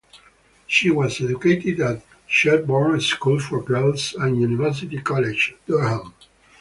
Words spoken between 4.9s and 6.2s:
College, Durham.